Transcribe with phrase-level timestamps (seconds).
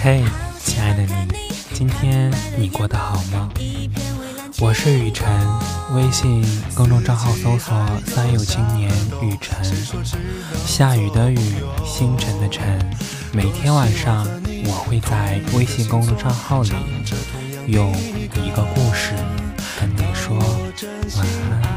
[0.00, 0.22] 嘿，
[0.60, 1.12] 亲爱的你，
[1.74, 3.50] 今天你过得好吗？
[4.60, 5.28] 我是雨晨，
[5.92, 8.88] 微信公众账号搜索“三有青年
[9.20, 9.58] 雨晨”，
[10.64, 11.38] 下雨的雨，
[11.84, 12.78] 星辰的辰。
[13.32, 14.24] 每天晚上，
[14.66, 16.70] 我会在微信公众账号里
[17.66, 17.92] 用
[18.36, 19.14] 一个故事
[19.80, 20.38] 跟你说
[21.16, 21.67] 晚安。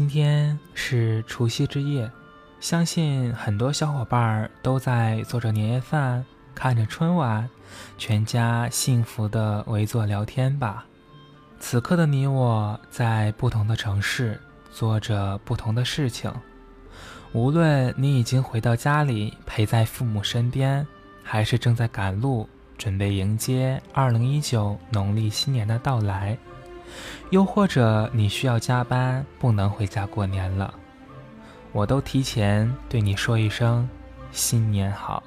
[0.00, 2.10] 今天是除夕之夜，
[2.58, 7.46] 相信很多小伙伴都在做着年夜饭，看着春晚，
[7.98, 10.86] 全家幸福的围坐聊天吧。
[11.58, 14.40] 此刻的你我，在不同的城市
[14.72, 16.32] 做着不同的事情。
[17.32, 20.84] 无论你已经回到家里，陪在父母身边，
[21.22, 22.48] 还是正在赶路。
[22.78, 26.38] 准备迎接二零一九农历新年的到来，
[27.30, 30.72] 又或者你需要加班，不能回家过年了，
[31.72, 33.88] 我都提前对你说一声
[34.32, 35.22] 新年好。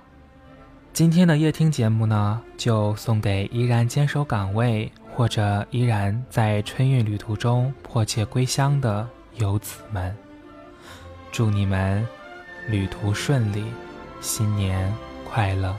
[0.91, 10.15] 今天的夜听节目呢，就送给依然坚守岗位或者依然在春运旅途中迫切归乡的游子们，
[11.31, 12.07] 祝你们
[12.69, 13.63] 旅途顺利，
[14.21, 14.93] 新年
[15.27, 15.75] 快乐。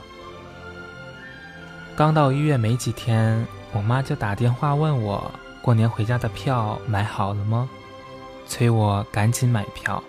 [1.95, 5.31] 刚到医院没几天，我妈就打电话问我
[5.65, 7.67] 过年回家的票买好了吗？
[8.45, 10.03] 催我赶紧买票。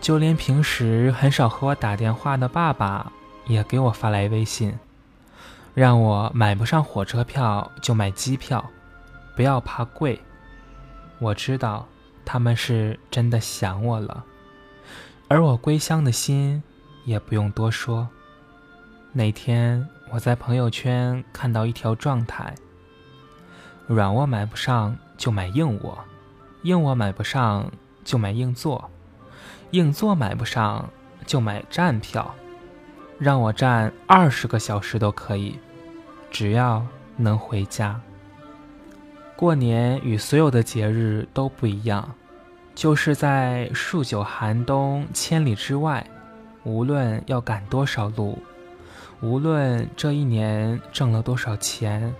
[0.00, 3.10] 就连平时很少和我打电话的爸爸，
[3.48, 4.72] 也给我发来微信，
[5.74, 8.64] 让我买不上火车票就买机票，
[9.34, 10.20] 不要怕贵。
[11.18, 11.88] 我知道
[12.24, 14.22] 他们是真的想我了，
[15.26, 16.62] 而我归乡的心
[17.04, 18.08] 也不用多说。
[19.12, 19.88] 那天。
[20.12, 22.54] 我在朋友圈看到一条状态：
[23.86, 25.98] 软卧买不上就买硬卧，
[26.62, 27.70] 硬卧买不上
[28.04, 28.90] 就买硬座，
[29.70, 30.88] 硬座买不上
[31.24, 32.34] 就买站票，
[33.18, 35.58] 让我站二十个小时都可以，
[36.30, 36.84] 只要
[37.16, 38.00] 能回家。
[39.36, 42.12] 过年与所有的节日都不一样，
[42.74, 46.04] 就是在数九寒冬千里之外，
[46.64, 48.38] 无论要赶多少路。
[49.20, 52.14] 无论这一年挣了多少钱，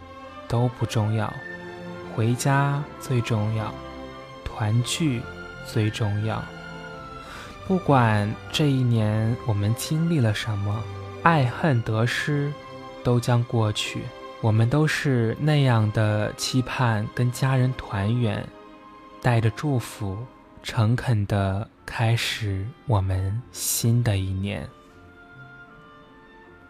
[0.49, 1.33] 都不重要，
[2.17, 3.71] 回家最重要，
[4.43, 5.21] 团聚
[5.67, 6.43] 最重要。
[7.67, 10.83] 不管这一年我们经历了什么，
[11.23, 12.51] 爱恨得失
[13.05, 14.01] 都将过去。
[14.41, 18.49] 我们都是那样的期盼跟家人团圆，
[19.21, 20.17] 带着祝福，
[20.63, 24.67] 诚恳的开始我们新的一年。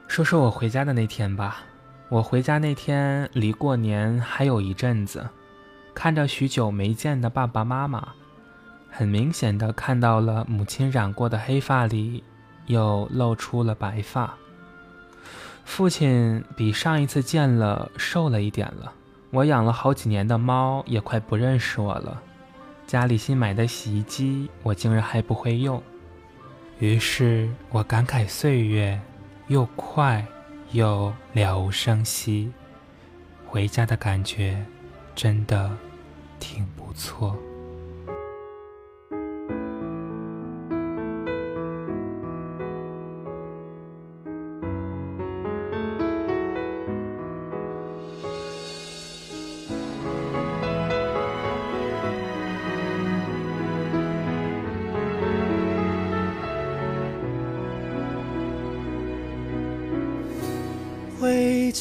[0.09, 1.63] 说说我回家的那天吧。
[2.09, 5.29] 我回家那天离过年还有一阵子，
[5.93, 8.09] 看着许久没见的爸爸妈妈，
[8.89, 12.23] 很明显的看到了母亲染过的黑发里
[12.67, 14.33] 又露出了白发。
[15.65, 18.93] 父亲比上一次见了瘦了一点了。
[19.31, 22.23] 我养了好几年的猫也快不认识我了。
[22.87, 25.83] 家里新买的洗衣机我竟然还不会用，
[26.79, 29.01] 于是我感慨岁月。
[29.49, 30.27] 又快
[30.73, 32.53] 又了无声息，
[33.47, 34.65] 回家的感觉
[35.15, 35.77] 真的
[36.39, 37.37] 挺不错。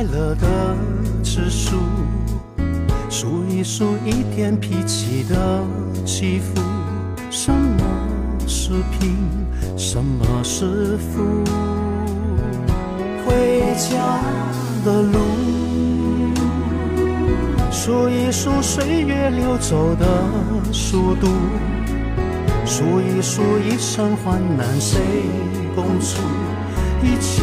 [0.00, 0.74] 快乐的
[1.22, 1.76] 指数，
[3.10, 5.62] 数一数一天脾气的
[6.06, 6.58] 起伏，
[7.30, 7.84] 什么？
[8.46, 9.14] 是贫，
[9.76, 11.44] 什么是富？
[13.26, 14.22] 回家
[14.86, 15.18] 的路，
[17.70, 21.28] 数一数岁月流走的速度，
[22.64, 24.98] 数一数一生患难谁
[25.76, 26.22] 共处，
[27.02, 27.42] 一切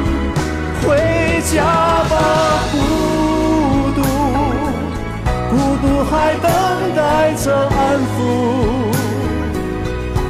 [0.81, 1.63] 回家
[2.09, 2.13] 吧，
[2.71, 2.77] 孤
[3.95, 3.99] 独，
[5.49, 6.45] 孤独还等
[6.95, 6.99] 待
[7.35, 8.13] 着安抚。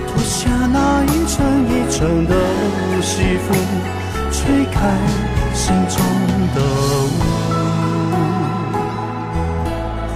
[0.08, 1.36] 脱下那一层
[1.68, 2.34] 一层的
[3.02, 3.54] 西服，
[4.32, 4.78] 吹开
[5.54, 5.96] 心中
[6.56, 6.58] 的
[7.08, 7.14] 雾。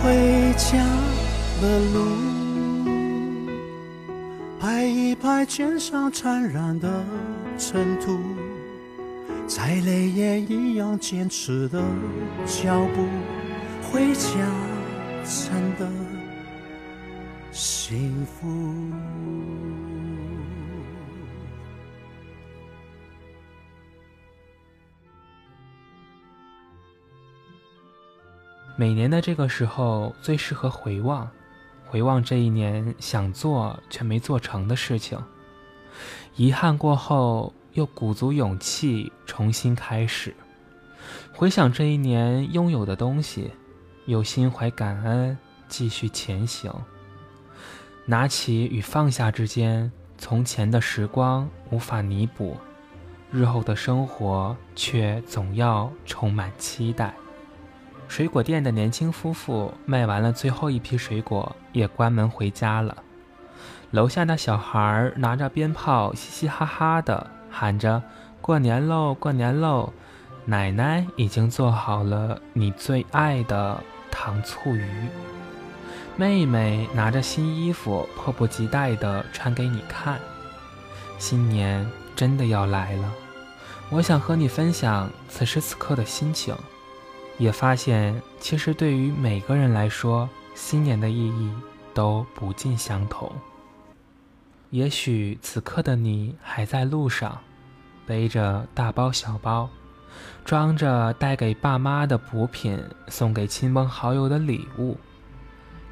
[0.01, 0.03] 回
[0.57, 0.67] 家
[1.61, 1.95] 的路，
[4.59, 6.87] 拍一拍肩上沾染的
[7.57, 8.19] 尘土。
[9.47, 11.79] 再累也一样坚持的
[12.45, 13.07] 脚步，
[13.83, 14.29] 回家
[15.23, 15.87] 真的
[17.51, 18.47] 幸福。
[28.75, 31.29] 每年的这个时候最适合回望，
[31.85, 35.17] 回望这一年想做却没做成的事情，
[36.35, 40.33] 遗憾过后又鼓足勇气重新开始，
[41.33, 43.51] 回想这一年拥有的东西，
[44.05, 46.73] 又心怀感恩继续前行。
[48.05, 52.55] 拿起与放下之间，从前的时光无法弥补，
[53.29, 57.13] 日后的生活却总要充满期待。
[58.07, 63.03] 水果店的年轻夫妇卖完了最后一批水果，也关门回家了。
[63.91, 68.03] 楼下的小孩拿着鞭炮，嘻嘻哈哈的喊着
[68.41, 69.93] ：“过年喽，过年喽！”
[70.43, 73.81] 奶奶已经做好了你最爱的
[74.11, 75.07] 糖醋鱼。
[76.17, 80.19] 妹妹拿着新衣服，迫不及待地穿给你看。
[81.17, 83.11] 新年真的要来了，
[83.89, 86.53] 我想和你分享此时此刻的心情。
[87.37, 91.51] 也发现，其实对于每个人来说，新年的意义
[91.93, 93.31] 都不尽相同。
[94.75, 97.39] 也许此刻的你还在路上，
[98.05, 99.69] 背着大包小包，
[100.43, 104.97] 装着带给爸妈的补品，送给亲朋好友的礼物。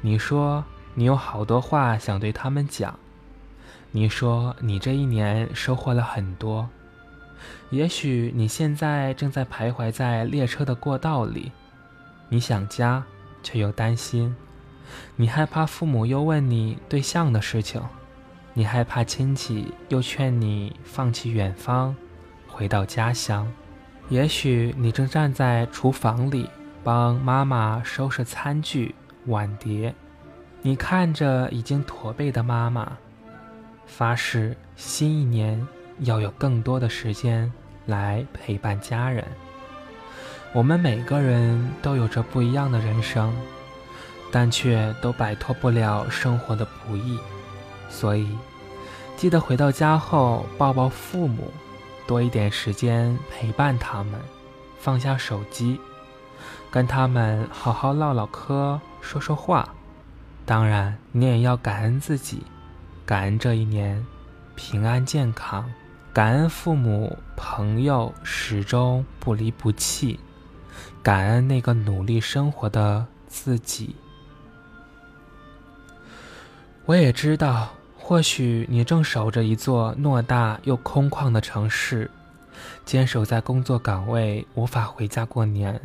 [0.02, 0.62] 你说
[0.92, 2.94] 你有好多话想对他们讲，
[3.90, 6.68] 你说你这一年收获了很多。
[7.70, 11.50] 也许你现在正在徘徊在列车的过道里，
[12.28, 13.02] 你想家，
[13.42, 14.36] 却又担心，
[15.16, 17.80] 你害怕父母又问你对象的事情，
[18.56, 21.94] 你害怕亲戚又劝你放弃远方，
[22.46, 23.52] 回到家乡。
[24.08, 26.48] 也许你正站在厨房里
[26.84, 28.94] 帮妈妈收拾餐具
[29.26, 29.92] 碗碟，
[30.62, 32.96] 你看着已经驼背的妈妈，
[33.86, 35.66] 发誓新一年
[36.00, 37.52] 要有更多的时间
[37.86, 39.24] 来陪伴家人。
[40.52, 43.34] 我们每个人都有着不一样的人生，
[44.30, 47.18] 但却都摆脱不了生活的不易。
[47.94, 48.26] 所以，
[49.16, 51.52] 记得回到家后抱抱父母，
[52.08, 54.20] 多一点时间陪伴他们，
[54.80, 55.80] 放下手机，
[56.72, 59.68] 跟他们好好唠唠嗑，说说话。
[60.44, 62.42] 当然，你也要感恩自己，
[63.06, 64.04] 感恩这一年
[64.56, 65.72] 平安健康，
[66.12, 70.18] 感恩父母朋友始终不离不弃。
[71.00, 73.94] 感恩那个努力生活的自己。
[76.86, 77.70] 我也知道，
[78.06, 82.10] 或许你正守着一座偌大又空旷的城市，
[82.84, 85.80] 坚守在工作岗位，无法回家过年。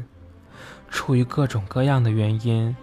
[0.90, 2.76] 出于各种各样的原因，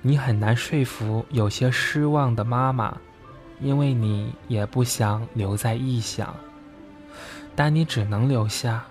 [0.00, 2.96] 你很难说服有些失望的妈妈，
[3.60, 6.34] 因为你也不想留在异乡，
[7.54, 8.82] 但你只能留下。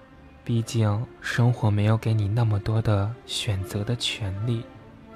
[0.43, 4.63] 毕竟生活没有给你那么多的选择的权利，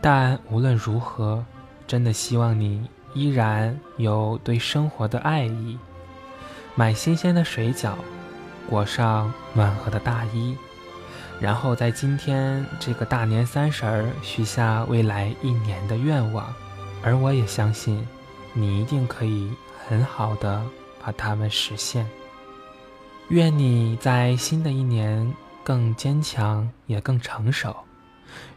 [0.02, 1.46] 但无论如何，
[1.86, 5.78] 真的希望你依然有对生活的爱意。
[6.76, 7.94] 买新鲜的水饺，
[8.70, 10.58] 裹上暖和的大衣，
[11.40, 16.52] 然后在今天这个大年三十儿许下未来一年的愿望，
[17.04, 18.06] 而我也相信，
[18.54, 19.52] 你一定可以
[19.88, 20.64] 很好的
[21.04, 22.08] 把它们实现。
[23.30, 25.32] 愿你在新的一年
[25.64, 27.76] 更坚强，也更成熟。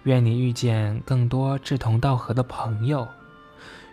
[0.04, 3.06] 愿你遇见更多志同道合的朋友。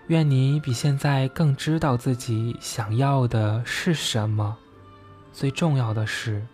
[0.08, 4.58] 愿你比现在更知道自己想要的是什么。
[5.32, 6.46] 最重要的是，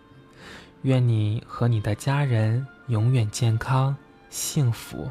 [0.83, 3.95] 愿你和你的家人永远健康
[4.29, 5.09] 幸福。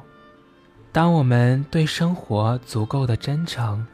[0.92, 3.87] 当我们对生活足够的真诚，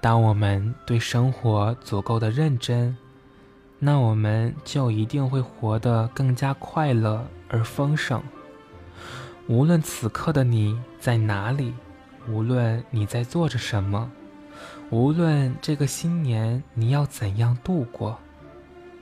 [0.00, 2.96] 当我们对生活足够的认真。
[3.84, 8.22] 那我们就一定会活得更加快乐而丰盛。
[9.48, 11.74] 无论此刻的你在哪里，
[12.28, 14.10] 无论你在做着什么，
[14.90, 18.18] 无论这个新年你要怎样度过，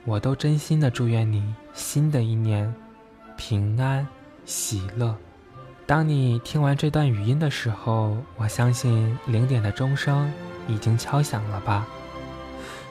[0.05, 2.73] 我都真心的祝愿你新的一年
[3.37, 4.07] 平安
[4.45, 5.15] 喜乐。
[5.85, 10.31] 当你听完这段语音的时候，我相信零点的钟声
[10.67, 11.85] 已经敲响了吧？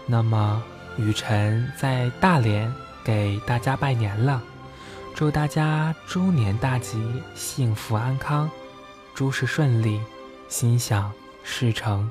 [0.06, 0.62] 那么。
[0.99, 2.70] 雨辰在大连
[3.02, 4.42] 给大家拜年了，
[5.14, 7.00] 祝大家猪年大吉，
[7.34, 8.50] 幸福安康，
[9.14, 9.99] 诸事顺利，
[10.50, 11.11] 心想
[11.45, 12.11] 事成。